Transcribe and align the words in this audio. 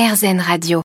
RZN 0.00 0.40
Radio. 0.40 0.80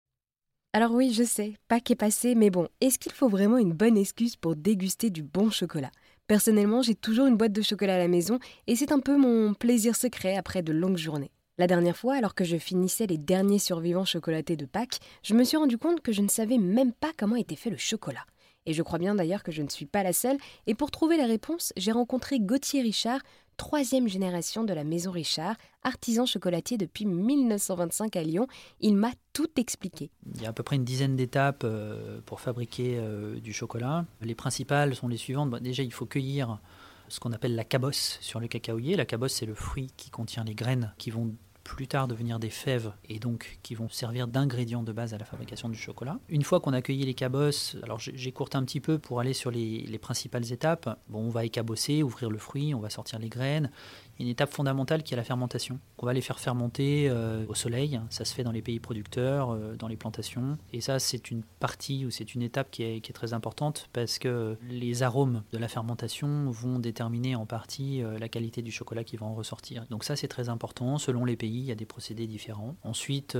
Alors 0.74 0.92
oui, 0.92 1.14
je 1.14 1.24
sais, 1.24 1.54
Pâques 1.70 1.90
est 1.90 1.96
passé, 1.96 2.36
mais 2.36 2.50
bon, 2.50 2.68
est-ce 2.82 3.00
qu'il 3.00 3.14
faut 3.14 3.30
vraiment 3.30 3.58
une 3.58 3.72
bonne 3.72 3.98
excuse 3.98 4.36
pour 4.36 4.58
déguster 4.58 5.10
du 5.10 5.24
bon 5.24 5.50
chocolat? 5.50 5.92
Personnellement, 6.28 6.82
j'ai 6.82 6.96
toujours 6.96 7.26
une 7.26 7.38
boîte 7.38 7.54
de 7.54 7.62
chocolat 7.62 7.96
à 7.96 7.98
la 7.98 8.10
maison 8.10 8.40
et 8.68 8.76
c'est 8.76 8.92
un 8.92 9.00
peu 9.00 9.16
mon 9.16 9.54
plaisir 9.54 9.96
secret 9.96 10.36
après 10.36 10.64
de 10.64 10.74
longues 10.74 10.98
journées. 10.98 11.32
La 11.58 11.66
dernière 11.66 11.96
fois, 11.96 12.16
alors 12.16 12.36
que 12.36 12.44
je 12.44 12.58
finissais 12.58 13.08
les 13.08 13.18
derniers 13.18 13.58
survivants 13.58 14.04
chocolatés 14.04 14.58
de 14.58 14.66
Pâques, 14.66 15.00
je 15.24 15.34
me 15.34 15.46
suis 15.46 15.56
rendu 15.56 15.78
compte 15.78 16.02
que 16.02 16.12
je 16.12 16.22
ne 16.22 16.28
savais 16.28 16.58
même 16.58 16.92
pas 16.92 17.14
comment 17.16 17.38
était 17.38 17.56
fait 17.56 17.70
le 17.70 17.78
chocolat. 17.78 18.26
Et 18.66 18.74
je 18.74 18.84
crois 18.84 19.00
bien 19.00 19.16
d'ailleurs 19.16 19.44
que 19.44 19.52
je 19.54 19.62
ne 19.62 19.70
suis 19.70 19.86
pas 19.86 20.04
la 20.04 20.12
seule, 20.12 20.38
et 20.68 20.76
pour 20.76 20.92
trouver 20.92 21.16
la 21.16 21.26
réponse, 21.26 21.72
j'ai 21.78 21.92
rencontré 21.92 22.40
Gauthier 22.40 22.82
Richard, 22.82 23.22
troisième 23.58 24.08
génération 24.08 24.64
de 24.64 24.74
la 24.74 24.84
maison 24.84 25.12
Richard, 25.12 25.56
artisan 25.84 26.26
chocolatier 26.26 26.78
depuis 26.78 27.06
1925 27.06 28.16
à 28.16 28.24
Lyon. 28.24 28.48
Il 28.82 28.96
m'a 28.96 29.12
tout 29.34 29.50
expliqué. 29.58 30.10
Il 30.36 30.42
y 30.42 30.46
a 30.46 30.50
à 30.50 30.54
peu 30.54 30.64
près 30.64 30.76
une 30.76 30.86
dizaine 30.86 31.16
d'étapes 31.16 31.64
euh, 31.64 32.20
pour 32.26 32.42
fabriquer 32.42 32.98
euh, 32.98 33.40
du 33.40 33.54
chocolat. 33.54 34.06
Les 34.22 34.36
principales 34.36 34.96
sont 34.96 35.08
les 35.08 35.18
suivantes. 35.18 35.54
déjà, 35.62 35.84
il 35.84 35.94
faut 35.94 36.06
cueillir 36.06 36.60
ce 37.08 37.20
qu'on 37.20 37.32
appelle 37.32 37.56
la 37.56 37.64
cabosse 37.64 38.18
sur 38.22 38.40
le 38.40 38.48
cacaoyer. 38.48 38.96
La 38.96 39.06
cabosse, 39.06 39.34
c'est 39.34 39.46
le 39.46 39.54
fruit 39.54 39.92
qui 39.98 40.10
contient 40.10 40.44
les 40.44 40.56
graines 40.56 40.94
qui 40.98 41.12
vont 41.12 41.34
plus 41.66 41.88
tard 41.88 42.08
devenir 42.08 42.40
des 42.40 42.52
fèves 42.52 42.94
et 43.10 43.20
donc 43.20 43.60
qui 43.64 43.76
vont 43.76 43.90
servir 43.90 44.28
d'ingrédients 44.28 44.84
de 44.84 44.94
base 44.94 45.14
à 45.14 45.18
la 45.18 45.26
fabrication 45.26 45.68
du 45.68 45.78
chocolat. 45.78 46.20
Une 46.30 46.44
fois 46.44 46.62
qu'on 46.62 46.72
a 46.72 46.82
cueilli 46.82 47.04
les 47.04 47.16
cabosses, 47.16 47.76
alors 47.84 48.00
j'ai 48.00 48.32
courté 48.32 48.56
un 48.56 48.64
petit 48.64 48.80
peu 48.80 49.00
pour 49.00 49.20
aller 49.20 49.34
sur 49.34 49.52
les, 49.52 49.82
les, 49.82 49.98
principales 49.98 50.54
étapes. 50.54 50.98
Bon, 51.10 51.20
on 51.20 51.30
va 51.30 51.44
écabosser, 51.44 52.04
ouvrir 52.04 52.30
le 52.30 52.38
fruit, 52.38 52.74
on 52.74 52.80
va 52.80 52.90
sortir 52.90 53.20
les 53.20 53.30
graines 53.30 53.72
une 54.20 54.28
étape 54.28 54.52
fondamentale 54.52 55.04
qui 55.04 55.14
est 55.14 55.18
la 55.18 55.24
fermentation. 55.24 55.80
On 55.98 56.06
va 56.06 56.14
les 56.14 56.22
faire 56.22 56.40
fermenter 56.40 57.08
euh, 57.10 57.46
au 57.48 57.56
soleil, 57.56 58.00
ça 58.10 58.26
se 58.26 58.34
fait 58.34 58.44
dans 58.44 58.52
les 58.52 58.62
pays 58.62 58.80
producteurs, 58.80 59.52
euh, 59.52 59.76
dans 59.76 59.88
les 59.88 59.98
plantations. 59.98 60.58
Et 60.72 60.82
ça, 60.82 61.00
c'est 61.00 61.32
une 61.32 61.44
partie 61.60 62.06
ou 62.06 62.12
c'est 62.12 62.36
une 62.36 62.42
étape 62.42 62.72
qui 62.72 62.84
est, 62.84 63.06
très 63.16 63.34
importante 63.34 63.88
parce 63.94 64.20
que 64.20 64.58
les 64.68 65.04
arômes 65.04 65.44
de 65.54 65.58
la 65.58 65.68
fermentation 65.68 66.50
vont 66.50 66.80
déterminer 66.80 67.36
en 67.36 67.46
partie 67.46 68.02
euh, 68.02 68.18
la 68.18 68.28
qualité 68.28 68.62
du 68.62 68.72
chocolat 68.72 69.04
qui 69.04 69.16
va 69.16 69.26
en 69.26 69.34
ressortir. 69.34 69.86
Donc 69.90 70.04
ça, 70.04 70.16
c'est 70.16 70.28
très 70.28 70.50
important. 70.50 70.98
Selon 70.98 71.24
les 71.24 71.38
pays, 71.38 71.55
il 71.58 71.66
y 71.66 71.72
a 71.72 71.76
des 71.76 71.86
procédés 71.86 72.28
différents. 72.28 72.76
Ensuite, 72.84 73.38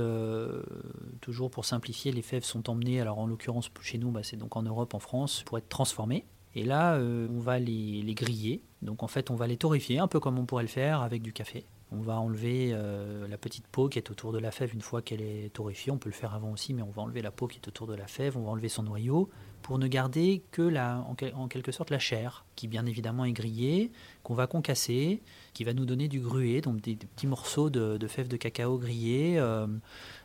toujours 1.20 1.50
pour 1.50 1.64
simplifier, 1.64 2.12
les 2.12 2.22
fèves 2.22 2.44
sont 2.44 2.68
emmenées, 2.70 3.00
alors 3.00 3.18
en 3.18 3.26
l'occurrence 3.26 3.70
chez 3.80 3.98
nous, 3.98 4.10
bah, 4.10 4.22
c'est 4.22 4.36
donc 4.36 4.56
en 4.56 4.62
Europe, 4.62 4.94
en 4.94 4.98
France, 4.98 5.42
pour 5.44 5.58
être 5.58 5.68
transformées. 5.68 6.24
Et 6.56 6.64
là, 6.64 6.94
euh, 6.94 7.28
on 7.30 7.38
va 7.38 7.58
les, 7.58 8.02
griller. 8.14 8.62
Donc 8.80 9.02
en 9.02 9.08
fait, 9.08 9.30
on 9.30 9.34
va 9.34 9.46
les 9.46 9.58
torréfier, 9.58 9.98
un 9.98 10.08
peu 10.08 10.20
comme 10.20 10.38
on 10.38 10.46
pourrait 10.46 10.64
le 10.64 10.68
faire 10.68 11.02
avec 11.02 11.20
du 11.20 11.32
café. 11.32 11.66
On 11.92 12.00
va 12.00 12.18
enlever 12.18 12.70
euh, 12.72 13.28
la 13.28 13.38
petite 13.38 13.66
peau 13.68 13.88
qui 13.88 13.98
est 13.98 14.10
autour 14.10 14.32
de 14.32 14.38
la 14.38 14.50
fève 14.50 14.74
une 14.74 14.80
fois 14.80 15.02
qu'elle 15.02 15.22
est 15.22 15.52
torréfiée. 15.52 15.92
On 15.92 15.98
peut 15.98 16.08
le 16.08 16.14
faire 16.14 16.34
avant 16.34 16.50
aussi, 16.50 16.74
mais 16.74 16.82
on 16.82 16.90
va 16.90 17.02
enlever 17.02 17.22
la 17.22 17.30
peau 17.30 17.46
qui 17.46 17.58
est 17.58 17.68
autour 17.68 17.86
de 17.86 17.94
la 17.94 18.08
fève. 18.08 18.36
On 18.36 18.42
va 18.42 18.50
enlever 18.50 18.68
son 18.68 18.82
noyau 18.82 19.30
pour 19.62 19.78
ne 19.78 19.88
garder 19.88 20.44
que 20.52 20.62
la, 20.62 21.04
en, 21.08 21.48
quelque 21.48 21.72
sorte 21.72 21.90
la 21.90 21.98
chair, 21.98 22.44
qui 22.54 22.68
bien 22.68 22.86
évidemment 22.86 23.24
est 23.24 23.32
grillée, 23.32 23.90
qu'on 24.22 24.34
va 24.34 24.46
concasser, 24.46 25.22
qui 25.54 25.64
va 25.64 25.74
nous 25.74 25.84
donner 25.84 26.06
du 26.06 26.20
gruet, 26.20 26.60
donc 26.60 26.80
des, 26.80 26.94
petits 26.94 27.26
morceaux 27.26 27.68
de, 27.68 28.06
fèves 28.06 28.28
de 28.28 28.36
cacao 28.36 28.78
grillés. 28.78 29.38
Euh, 29.38 29.66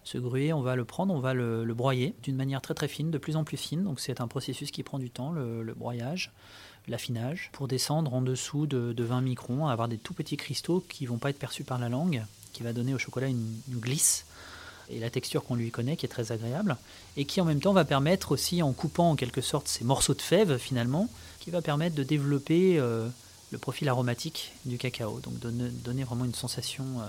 ce 0.03 0.19
gruet, 0.19 0.53
on 0.53 0.61
va 0.61 0.75
le 0.75 0.85
prendre, 0.85 1.13
on 1.13 1.19
va 1.19 1.33
le, 1.33 1.65
broyer 1.73 2.13
d'une 2.21 2.35
manière 2.35 2.61
très 2.61 2.75
très 2.75 2.87
fine, 2.87 3.09
de 3.09 3.17
plus 3.17 3.35
en 3.35 3.43
plus 3.43 3.57
fine. 3.57 3.83
Donc 3.83 3.99
c'est 3.99 4.21
un 4.21 4.27
processus 4.27 4.69
qui 4.69 4.83
prend 4.83 4.99
du 4.99 5.09
temps, 5.09 5.31
le, 5.31 5.73
broyage, 5.73 6.31
l'affinage, 6.87 7.49
pour 7.53 7.67
descendre 7.67 8.13
en 8.13 8.21
dessous 8.21 8.65
de, 8.65 9.03
20 9.03 9.21
microns, 9.21 9.67
avoir 9.67 9.87
des 9.87 9.97
tout 9.97 10.13
petits 10.13 10.37
cristaux 10.37 10.83
qui 10.87 11.05
vont 11.05 11.17
pas 11.17 11.29
être 11.29 11.39
perçus 11.39 11.63
par 11.63 11.79
la 11.79 11.89
langue, 11.89 12.23
qui 12.53 12.63
va 12.63 12.73
donner 12.73 12.93
au 12.93 12.97
chocolat 12.97 13.27
une, 13.27 13.61
glisse 13.69 14.25
et 14.89 14.99
la 14.99 15.09
texture 15.09 15.43
qu'on 15.43 15.55
lui 15.55 15.71
connaît 15.71 15.95
qui 15.95 16.05
est 16.05 16.09
très 16.09 16.33
agréable 16.33 16.75
et 17.15 17.23
qui 17.23 17.39
en 17.39 17.45
même 17.45 17.61
temps 17.61 17.71
va 17.71 17.85
permettre 17.85 18.33
aussi 18.33 18.61
en 18.61 18.73
coupant 18.73 19.11
en 19.11 19.15
quelque 19.15 19.39
sorte 19.39 19.69
ces 19.69 19.85
morceaux 19.85 20.13
de 20.13 20.21
fèves 20.21 20.57
finalement 20.57 21.07
qui 21.39 21.49
va 21.49 21.61
permettre 21.61 21.95
de 21.95 22.03
développer 22.03 22.77
euh, 22.77 23.07
le 23.51 23.57
profil 23.57 23.87
aromatique 23.87 24.51
du 24.65 24.77
cacao 24.77 25.21
donc 25.21 25.39
donner, 25.39 25.69
donner 25.69 26.03
vraiment 26.03 26.25
une 26.25 26.33
sensation 26.33 26.83
euh, 26.99 27.05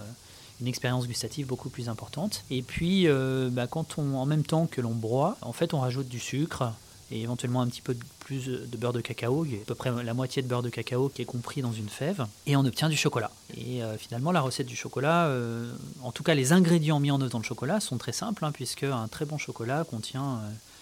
une 0.62 0.68
expérience 0.68 1.08
gustative 1.08 1.46
beaucoup 1.46 1.70
plus 1.70 1.88
importante. 1.88 2.44
Et 2.50 2.62
puis, 2.62 3.08
euh, 3.08 3.50
bah, 3.50 3.66
quand 3.66 3.98
on, 3.98 4.14
en 4.14 4.26
même 4.26 4.44
temps 4.44 4.66
que 4.66 4.80
l'on 4.80 4.94
broie, 4.94 5.36
en 5.42 5.52
fait, 5.52 5.74
on 5.74 5.80
rajoute 5.80 6.08
du 6.08 6.20
sucre 6.20 6.72
et 7.12 7.20
éventuellement 7.20 7.60
un 7.60 7.68
petit 7.68 7.82
peu 7.82 7.94
plus 8.20 8.46
de 8.46 8.76
beurre 8.76 8.94
de 8.94 9.00
cacao, 9.00 9.44
à 9.44 9.66
peu 9.66 9.74
près 9.74 9.90
la 10.02 10.14
moitié 10.14 10.42
de 10.42 10.48
beurre 10.48 10.62
de 10.62 10.70
cacao 10.70 11.10
qui 11.10 11.22
est 11.22 11.26
compris 11.26 11.60
dans 11.60 11.72
une 11.72 11.88
fève, 11.88 12.26
et 12.46 12.56
on 12.56 12.64
obtient 12.64 12.88
du 12.88 12.96
chocolat. 12.96 13.30
Et 13.56 13.82
euh, 13.82 13.98
finalement, 13.98 14.32
la 14.32 14.40
recette 14.40 14.66
du 14.66 14.76
chocolat, 14.76 15.26
euh, 15.26 15.70
en 16.02 16.10
tout 16.10 16.22
cas 16.22 16.34
les 16.34 16.52
ingrédients 16.52 17.00
mis 17.00 17.10
en 17.10 17.20
œuvre 17.20 17.30
dans 17.30 17.38
le 17.38 17.44
chocolat, 17.44 17.80
sont 17.80 17.98
très 17.98 18.12
simples, 18.12 18.44
hein, 18.44 18.52
puisque 18.52 18.84
un 18.84 19.08
très 19.08 19.26
bon 19.26 19.36
chocolat 19.36 19.84
contient 19.84 20.40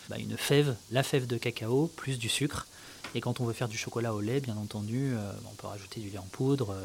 bah, 0.09 0.17
une 0.19 0.37
fève, 0.37 0.77
la 0.93 1.03
fève 1.03 1.27
de 1.27 1.37
cacao, 1.37 1.91
plus 1.97 2.19
du 2.19 2.29
sucre. 2.29 2.69
Et 3.17 3.21
quand 3.21 3.41
on 3.41 3.45
veut 3.45 3.53
faire 3.53 3.69
du 3.69 3.77
chocolat 3.77 4.15
au 4.15 4.21
lait, 4.21 4.41
bien 4.41 4.57
entendu, 4.57 5.15
on 5.51 5.55
peut 5.57 5.67
rajouter 5.67 5.99
du 5.99 6.11
lait 6.11 6.19
en 6.19 6.29
poudre. 6.31 6.77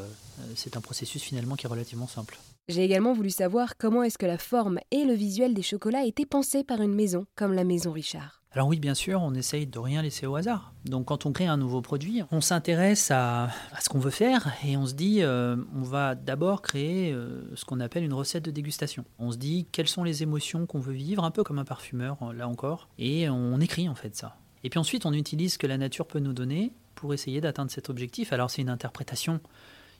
c'est 0.56 0.76
un 0.76 0.80
processus 0.80 1.22
finalement 1.22 1.54
qui 1.54 1.66
est 1.66 1.68
relativement 1.68 2.08
simple. 2.08 2.36
J'ai 2.68 2.82
également 2.82 3.12
voulu 3.12 3.30
savoir 3.30 3.76
comment 3.78 4.02
est-ce 4.02 4.18
que 4.18 4.26
la 4.26 4.38
forme 4.38 4.80
et 4.90 5.04
le 5.04 5.14
visuel 5.14 5.54
des 5.54 5.62
chocolats 5.62 6.04
étaient 6.04 6.26
pensés 6.26 6.64
par 6.64 6.82
une 6.82 6.94
maison 6.94 7.26
comme 7.36 7.52
la 7.52 7.62
maison 7.62 7.92
Richard. 7.92 8.42
Alors 8.56 8.68
oui, 8.68 8.80
bien 8.80 8.94
sûr, 8.94 9.20
on 9.20 9.34
essaye 9.34 9.66
de 9.66 9.78
rien 9.78 10.00
laisser 10.00 10.24
au 10.24 10.34
hasard. 10.34 10.72
Donc 10.86 11.08
quand 11.08 11.26
on 11.26 11.32
crée 11.32 11.44
un 11.44 11.58
nouveau 11.58 11.82
produit, 11.82 12.22
on 12.30 12.40
s'intéresse 12.40 13.10
à, 13.10 13.50
ce 13.82 13.90
qu'on 13.90 13.98
veut 13.98 14.10
faire 14.10 14.50
et 14.64 14.78
on 14.78 14.86
se 14.86 14.94
dit, 14.94 15.18
euh, 15.20 15.56
on 15.74 15.82
va 15.82 16.14
d'abord 16.14 16.62
créer 16.62 17.12
euh, 17.12 17.42
ce 17.54 17.66
qu'on 17.66 17.80
appelle 17.80 18.02
une 18.02 18.14
recette 18.14 18.46
de 18.46 18.50
dégustation. 18.50 19.04
On 19.18 19.30
se 19.30 19.36
dit 19.36 19.66
quelles 19.72 19.88
sont 19.88 20.04
les 20.04 20.22
émotions 20.22 20.64
qu'on 20.64 20.80
veut 20.80 20.94
vivre, 20.94 21.22
un 21.22 21.30
peu 21.30 21.44
comme 21.44 21.58
un 21.58 21.66
parfumeur, 21.66 22.16
là 22.32 22.48
encore, 22.48 22.88
et 22.98 23.28
on 23.28 23.60
écrit 23.60 23.90
en 23.90 23.94
fait 23.94 24.16
ça. 24.16 24.38
Et 24.64 24.70
puis 24.70 24.78
ensuite, 24.78 25.04
on 25.04 25.12
utilise 25.12 25.52
ce 25.52 25.58
que 25.58 25.66
la 25.66 25.76
nature 25.76 26.06
peut 26.06 26.18
nous 26.18 26.32
donner 26.32 26.72
pour 26.94 27.12
essayer 27.12 27.42
d'atteindre 27.42 27.70
cet 27.70 27.90
objectif. 27.90 28.32
Alors 28.32 28.48
c'est 28.48 28.62
une 28.62 28.70
interprétation 28.70 29.38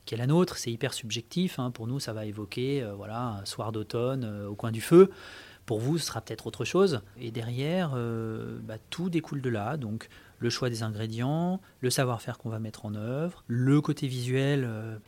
qui 0.07 0.15
est 0.15 0.17
la 0.17 0.25
nôtre. 0.25 0.57
C'est 0.57 0.71
hyper 0.71 0.95
subjectif. 0.95 1.59
Hein. 1.59 1.69
Pour 1.69 1.85
nous, 1.85 1.99
ça 1.99 2.13
va 2.13 2.25
évoquer 2.25 2.81
euh, 2.81 2.95
voilà, 2.95 3.39
un 3.41 3.45
soir 3.45 3.71
d'automne 3.71 4.23
euh, 4.23 4.47
au 4.47 4.55
coin 4.55 4.71
du 4.71 4.81
feu. 4.81 5.11
Pour 5.67 5.79
vous, 5.79 5.99
ce 5.99 6.07
sera 6.07 6.21
peut-être 6.21 6.47
autre 6.47 6.65
chose. 6.65 7.01
Et 7.19 7.29
derrière, 7.29 7.91
euh, 7.93 8.57
bah, 8.63 8.77
tout 8.89 9.11
découle 9.11 9.41
de 9.41 9.49
là. 9.49 9.77
Donc, 9.77 10.09
le 10.39 10.49
choix 10.49 10.69
des 10.69 10.81
ingrédients, 10.81 11.61
le 11.81 11.91
savoir-faire 11.91 12.39
qu'on 12.39 12.49
va 12.49 12.57
mettre 12.57 12.85
en 12.85 12.95
œuvre, 12.95 13.43
le 13.47 13.79
côté 13.81 14.07
visuel. 14.07 14.67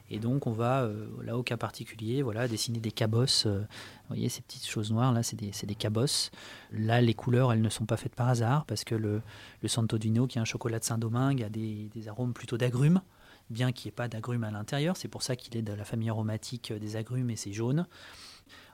et 0.10 0.20
donc, 0.20 0.48
on 0.48 0.52
va, 0.52 0.90
là, 1.24 1.38
au 1.38 1.44
cas 1.44 1.56
particulier, 1.56 2.22
voilà, 2.22 2.48
dessiner 2.48 2.80
des 2.80 2.92
cabosses. 2.92 3.46
vous 3.46 3.66
voyez, 4.10 4.28
ces 4.28 4.42
petites 4.42 4.68
choses 4.68 4.92
noires, 4.92 5.14
là, 5.14 5.24
c'est 5.24 5.36
des, 5.38 5.76
cabosses. 5.76 6.30
Là, 6.72 7.00
les 7.00 7.14
couleurs, 7.14 7.54
elles 7.54 7.62
ne 7.62 7.70
sont 7.70 7.86
pas 7.86 7.98
faites 7.98 8.16
par 8.16 8.28
hasard, 8.28 8.66
parce 8.66 8.84
que 8.84 8.96
le, 8.96 9.22
Santo 9.66 9.98
Dino, 9.98 10.28
qui 10.28 10.40
est 10.40 10.42
un 10.42 10.46
chocolat 10.46 10.80
de 10.80 10.84
Saint-Domingue, 10.84 11.42
a 11.44 11.50
des, 11.50 11.90
des 11.94 12.08
arômes 12.08 12.34
plutôt 12.34 12.58
d'agrumes 12.58 13.02
bien 13.50 13.72
qu'il 13.72 13.88
n'y 13.88 13.90
ait 13.90 13.96
pas 13.96 14.08
d'agrumes 14.08 14.44
à 14.44 14.52
l'intérieur. 14.52 14.98
C'est 14.98 15.08
pour 15.08 15.24
ça 15.24 15.36
qu'il 15.36 15.58
est 15.58 15.62
de 15.62 15.74
la 15.74 15.84
famille 15.84 16.10
aromatique 16.10 16.74
des 16.74 16.96
agrumes 16.96 17.30
et 17.30 17.36
c'est 17.36 17.54
jaune. 17.54 17.88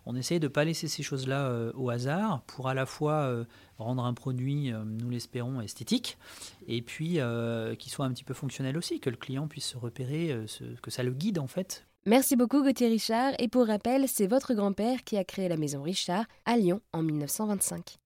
On 0.06 0.16
essaye 0.16 0.40
de 0.40 0.48
ne 0.48 0.52
pas 0.52 0.64
laisser 0.64 0.88
ces 0.88 1.04
choses-là 1.04 1.48
euh, 1.48 1.72
au 1.76 1.90
hasard 1.90 2.44
pour 2.48 2.68
à 2.68 2.74
la 2.74 2.86
fois 2.86 3.24
euh, 3.24 3.46
rendre 3.78 4.06
un 4.06 4.14
produit, 4.14 4.72
euh, 4.72 4.84
nous 4.86 5.10
l'espérons, 5.10 5.62
esthétique, 5.62 6.18
et 6.68 6.82
puis 6.82 7.20
qu'il 7.80 7.92
soit 7.92 8.06
un 8.06 8.12
petit 8.12 8.24
peu 8.24 8.34
fonctionnel 8.34 8.78
aussi, 8.78 9.00
que 9.00 9.10
le 9.10 9.18
client 9.18 9.48
puisse 9.48 9.66
se 9.66 9.78
repérer, 9.78 10.36
que 10.82 10.92
ça 10.92 11.04
le 11.04 11.12
guide 11.12 11.40
en 11.40 11.48
fait. 11.48 11.88
Merci 12.06 12.36
beaucoup 12.36 12.62
Gauthier 12.62 12.88
Richard, 12.88 13.34
et 13.40 13.48
pour 13.48 13.68
rappel, 13.68 14.08
c'est 14.08 14.28
votre 14.28 14.54
grand-père 14.54 15.04
qui 15.04 15.18
a 15.18 15.24
créé 15.24 15.50
la 15.50 15.58
maison 15.58 15.82
Richard 15.82 16.26
à 16.46 16.56
Lyon 16.56 16.82
en 16.94 17.02
1925. 17.02 17.98